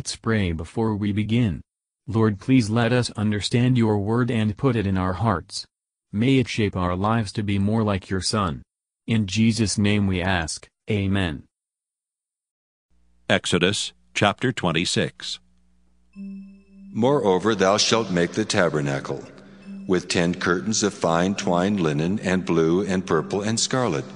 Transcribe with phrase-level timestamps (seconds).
[0.00, 1.60] Let's pray before we begin.
[2.06, 5.66] Lord please let us understand your word and put it in our hearts.
[6.10, 8.62] May it shape our lives to be more like your Son.
[9.06, 11.42] In Jesus' name we ask, Amen.
[13.28, 15.38] Exodus chapter 26.
[16.94, 19.22] Moreover, thou shalt make the tabernacle,
[19.86, 24.06] with ten curtains of fine twined linen, and blue, and purple, and scarlet.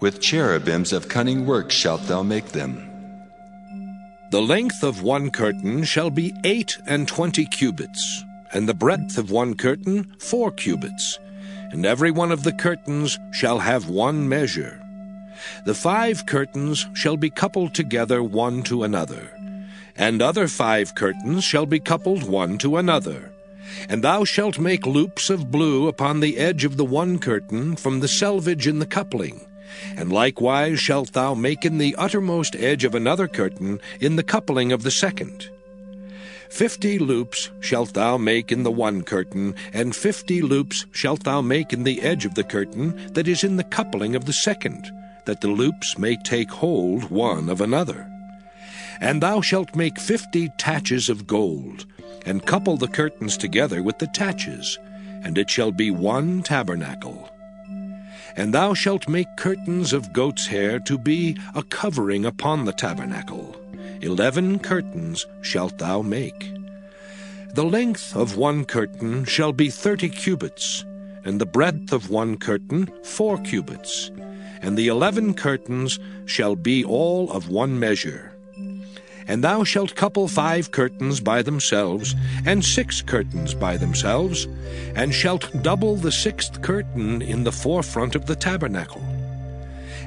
[0.00, 2.85] With cherubims of cunning work shalt thou make them.
[4.32, 9.30] The length of one curtain shall be eight and twenty cubits, and the breadth of
[9.30, 11.18] one curtain four cubits,
[11.70, 14.82] and every one of the curtains shall have one measure.
[15.64, 19.30] The five curtains shall be coupled together one to another,
[19.94, 23.32] and other five curtains shall be coupled one to another.
[23.88, 28.00] And thou shalt make loops of blue upon the edge of the one curtain from
[28.00, 29.46] the selvage in the coupling.
[29.96, 34.72] And likewise shalt thou make in the uttermost edge of another curtain in the coupling
[34.72, 35.50] of the second.
[36.48, 41.72] Fifty loops shalt thou make in the one curtain, and fifty loops shalt thou make
[41.72, 44.90] in the edge of the curtain that is in the coupling of the second,
[45.24, 48.08] that the loops may take hold one of another.
[49.00, 51.84] And thou shalt make fifty taches of gold,
[52.24, 54.78] and couple the curtains together with the taches,
[55.22, 57.28] and it shall be one tabernacle.
[58.36, 63.56] And thou shalt make curtains of goat's hair to be a covering upon the tabernacle.
[64.02, 66.52] Eleven curtains shalt thou make.
[67.54, 70.84] The length of one curtain shall be thirty cubits,
[71.24, 74.10] and the breadth of one curtain four cubits,
[74.60, 78.35] and the eleven curtains shall be all of one measure.
[79.28, 84.46] And thou shalt couple five curtains by themselves, and six curtains by themselves,
[84.94, 89.02] and shalt double the sixth curtain in the forefront of the tabernacle.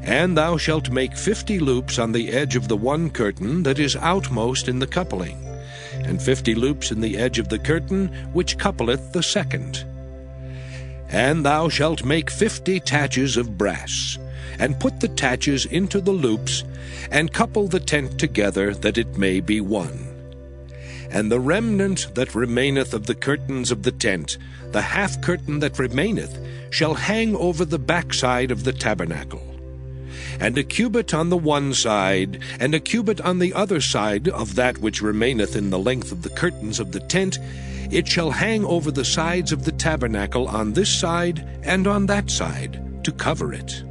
[0.02, 3.98] And thou shalt make fifty loops on the edge of the one curtain that is
[3.98, 5.38] outmost in the coupling,
[5.94, 9.86] and fifty loops in the edge of the curtain which coupleth the second.
[11.10, 14.18] And thou shalt make fifty taches of brass,
[14.58, 16.64] and put the taches into the loops,
[17.12, 20.06] and couple the tent together that it may be one.
[21.12, 24.38] And the remnant that remaineth of the curtains of the tent,
[24.72, 26.38] the half curtain that remaineth,
[26.70, 29.44] shall hang over the backside of the tabernacle.
[30.40, 34.56] And a cubit on the one side, and a cubit on the other side of
[34.56, 37.40] that which remaineth in the length of the curtains of the tent,
[37.92, 42.30] it shall hang over the sides of the tabernacle on this side and on that
[42.30, 43.84] side, to cover it.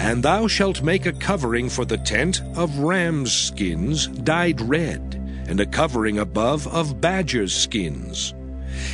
[0.00, 5.60] And thou shalt make a covering for the tent of rams' skins dyed red, and
[5.60, 8.32] a covering above of badgers' skins.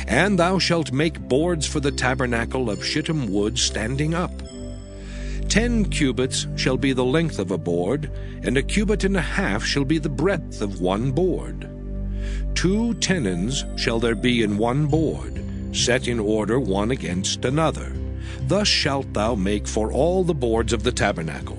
[0.05, 4.33] And thou shalt make boards for the tabernacle of shittim wood standing up.
[5.47, 8.11] Ten cubits shall be the length of a board,
[8.43, 11.69] and a cubit and a half shall be the breadth of one board.
[12.53, 15.41] Two tenons shall there be in one board,
[15.71, 17.93] set in order one against another.
[18.41, 21.57] Thus shalt thou make for all the boards of the tabernacle.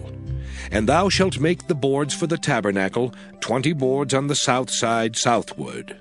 [0.71, 5.17] And thou shalt make the boards for the tabernacle, twenty boards on the south side
[5.17, 5.97] southward.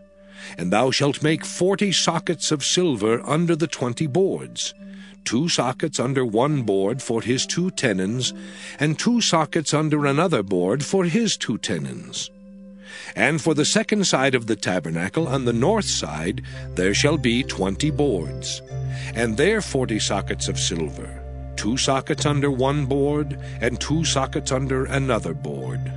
[0.57, 4.73] And thou shalt make forty sockets of silver under the twenty boards,
[5.23, 8.33] two sockets under one board for his two tenons,
[8.79, 12.29] and two sockets under another board for his two tenons.
[13.15, 16.43] And for the second side of the tabernacle, on the north side,
[16.75, 18.61] there shall be twenty boards,
[19.15, 21.21] and there forty sockets of silver,
[21.55, 25.91] two sockets under one board, and two sockets under another board.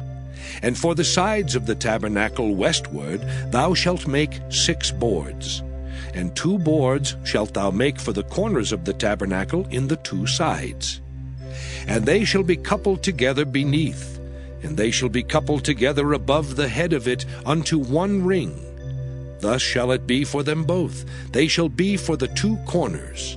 [0.62, 5.62] And for the sides of the tabernacle westward, thou shalt make six boards.
[6.14, 10.26] And two boards shalt thou make for the corners of the tabernacle in the two
[10.26, 11.00] sides.
[11.86, 14.18] And they shall be coupled together beneath,
[14.62, 18.69] and they shall be coupled together above the head of it unto one ring.
[19.40, 21.04] Thus shall it be for them both.
[21.32, 23.36] They shall be for the two corners.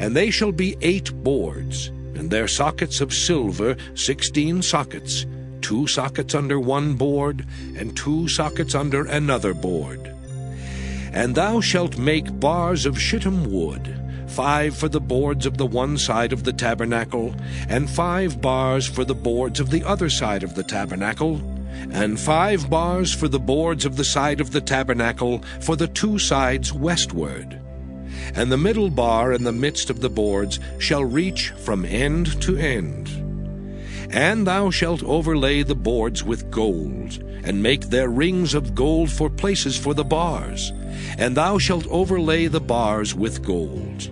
[0.00, 5.26] And they shall be eight boards, and their sockets of silver sixteen sockets,
[5.60, 7.44] two sockets under one board,
[7.76, 10.14] and two sockets under another board.
[11.12, 13.94] And thou shalt make bars of shittim wood,
[14.28, 17.34] five for the boards of the one side of the tabernacle,
[17.68, 21.40] and five bars for the boards of the other side of the tabernacle,
[21.90, 26.18] and five bars for the boards of the side of the tabernacle for the two
[26.18, 27.60] sides westward.
[28.34, 32.56] And the middle bar in the midst of the boards shall reach from end to
[32.56, 33.08] end.
[34.10, 39.28] And thou shalt overlay the boards with gold, and make their rings of gold for
[39.28, 40.72] places for the bars.
[41.18, 44.10] And thou shalt overlay the bars with gold.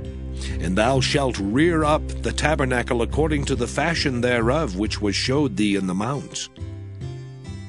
[0.60, 5.56] And thou shalt rear up the tabernacle according to the fashion thereof which was showed
[5.56, 6.48] thee in the mount.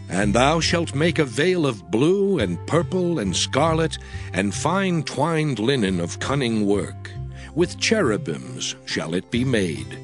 [0.10, 3.98] And thou shalt make a veil of blue and purple and scarlet,
[4.34, 7.12] and fine twined linen of cunning work.
[7.56, 9.98] With cherubims shall it be made.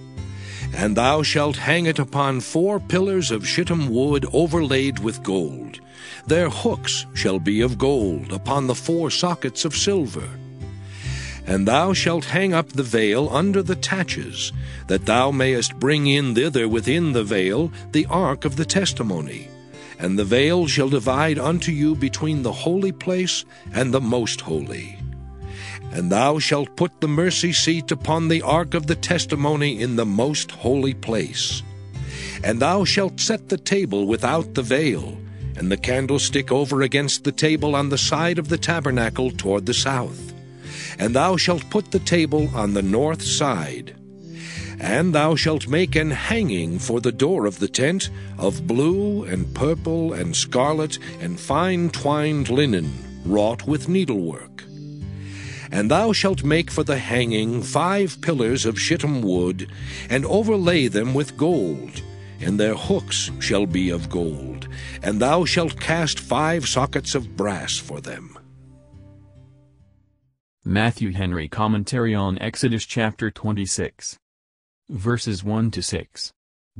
[0.76, 5.80] And thou shalt hang it upon four pillars of shittim wood overlaid with gold.
[6.28, 10.28] Their hooks shall be of gold upon the four sockets of silver.
[11.46, 14.52] And thou shalt hang up the veil under the taches,
[14.88, 19.50] that thou mayest bring in thither within the veil the ark of the testimony
[20.00, 24.98] and the veil shall divide unto you between the holy place and the most holy.
[25.92, 30.06] And thou shalt put the mercy seat upon the ark of the testimony in the
[30.06, 31.62] most holy place.
[32.44, 35.18] And thou shalt set the table without the veil,
[35.56, 39.74] and the candlestick over against the table on the side of the tabernacle toward the
[39.74, 40.34] south.
[40.98, 43.96] And thou shalt put the table on the north side.
[44.80, 49.54] And thou shalt make an hanging for the door of the tent of blue and
[49.54, 52.92] purple and scarlet and fine twined linen,
[53.26, 54.64] wrought with needlework.
[55.72, 59.70] And thou shalt make for the hanging five pillars of shittim wood,
[60.10, 62.02] and overlay them with gold,
[62.40, 64.68] and their hooks shall be of gold,
[65.02, 68.38] and thou shalt cast five sockets of brass for them.
[70.66, 74.18] Matthew Henry Commentary on Exodus chapter 26
[74.90, 76.32] verses 1 to 6.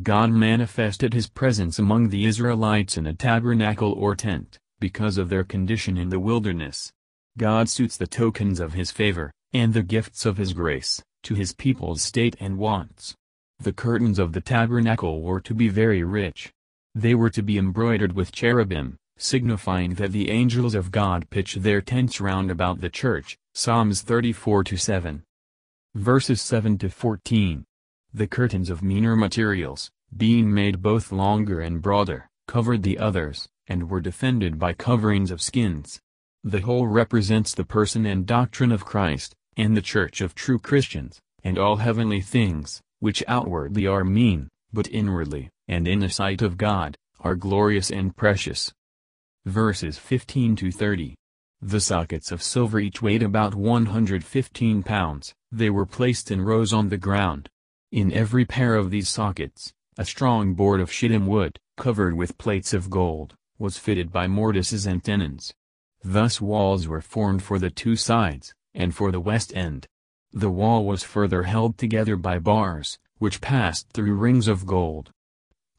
[0.02, 5.44] God manifested his presence among the Israelites in a tabernacle or tent, because of their
[5.44, 6.92] condition in the wilderness.
[7.38, 11.54] God suits the tokens of his favor, and the gifts of his grace, to his
[11.54, 13.16] people's state and wants.
[13.60, 16.52] The curtains of the tabernacle were to be very rich.
[16.96, 21.82] They were to be embroidered with cherubim, signifying that the angels of God pitch their
[21.82, 25.22] tents round about the church, Psalms 34-7.
[25.96, 27.64] Verses 7 to 14.
[28.16, 33.90] The curtains of meaner materials, being made both longer and broader, covered the others, and
[33.90, 36.00] were defended by coverings of skins.
[36.44, 41.20] The whole represents the person and doctrine of Christ, and the church of true Christians,
[41.44, 46.56] and all heavenly things, which outwardly are mean, but inwardly, and in the sight of
[46.56, 48.72] God, are glorious and precious.
[49.46, 51.16] Verses 15 to 30.
[51.64, 56.90] The sockets of silver each weighed about 115 pounds, they were placed in rows on
[56.90, 57.50] the ground,
[57.94, 62.74] in every pair of these sockets, a strong board of shittim wood, covered with plates
[62.74, 65.54] of gold, was fitted by mortises and tenons.
[66.04, 69.86] Thus walls were formed for the two sides, and for the west end.
[70.32, 75.12] The wall was further held together by bars, which passed through rings of gold.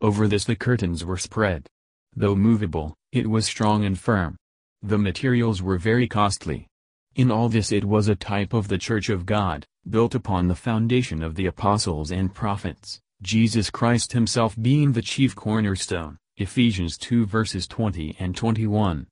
[0.01, 1.67] Over this the curtains were spread.
[2.15, 4.37] Though movable, it was strong and firm.
[4.83, 6.69] The materials were very costly.
[7.17, 10.55] In all this it was a type of the Church of God, built upon the
[10.55, 16.19] foundation of the apostles and prophets, Jesus Christ himself being the chief cornerstone.
[16.37, 19.07] Ephesians 2 verses 20 and 21.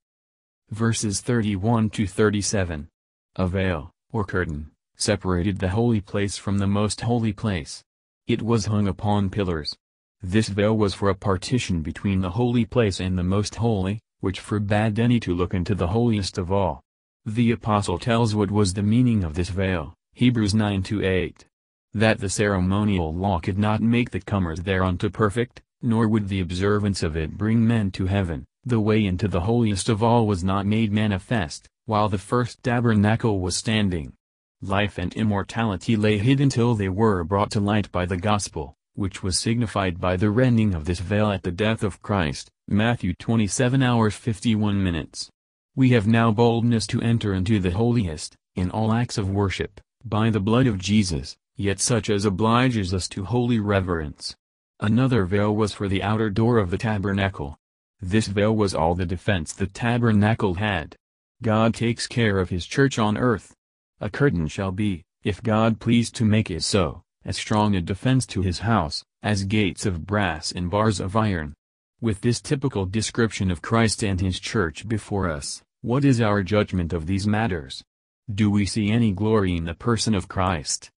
[0.70, 2.88] Verses 31 to 37.
[3.36, 7.84] A veil, or curtain, separated the holy place from the most holy place.
[8.26, 9.76] It was hung upon pillars.
[10.20, 14.40] This veil was for a partition between the holy place and the most holy, which
[14.40, 16.80] forbade any to look into the holiest of all.
[17.24, 19.94] The apostle tells what was the meaning of this veil.
[20.14, 21.46] Hebrews 9-8.
[21.94, 27.02] That the ceremonial law could not make the comers thereunto perfect, nor would the observance
[27.02, 30.66] of it bring men to heaven, the way into the holiest of all was not
[30.66, 34.12] made manifest, while the first tabernacle was standing.
[34.60, 39.22] Life and immortality lay hid until they were brought to light by the gospel, which
[39.22, 43.82] was signified by the rending of this veil at the death of Christ, Matthew 27
[43.82, 45.30] hours 51 minutes.
[45.74, 50.30] We have now boldness to enter into the holiest, in all acts of worship, by
[50.30, 54.36] the blood of Jesus, yet such as obliges us to holy reverence.
[54.80, 57.58] Another veil was for the outer door of the tabernacle.
[58.00, 60.96] This veil was all the defense the tabernacle had.
[61.42, 63.54] God takes care of his church on earth.
[64.00, 68.26] A curtain shall be, if God please to make it so, as strong a defense
[68.26, 71.54] to his house, as gates of brass and bars of iron.
[72.00, 76.92] With this typical description of Christ and his church before us, what is our judgment
[76.92, 77.84] of these matters?
[78.32, 80.90] Do we see any glory in the person of Christ?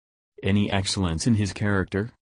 [0.42, 2.12] Any excellence in his character?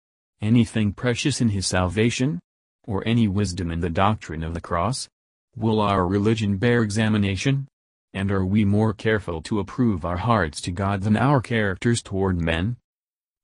[0.40, 2.38] Anything precious in his salvation?
[2.84, 5.08] Or any wisdom in the doctrine of the cross?
[5.56, 7.66] Will our religion bear examination?
[8.14, 12.40] And are we more careful to approve our hearts to God than our characters toward
[12.40, 12.76] men?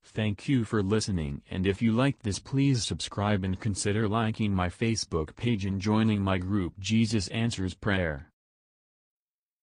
[0.05, 4.69] Thank you for listening and if you liked this please subscribe and consider liking my
[4.69, 8.28] Facebook page and joining my group Jesus Answers Prayer.